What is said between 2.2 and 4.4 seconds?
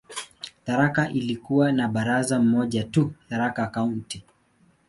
moja tu, "Tharaka County".